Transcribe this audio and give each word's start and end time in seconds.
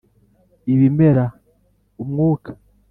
ibimera, 0.73 1.25
umwuka,… 2.01 2.51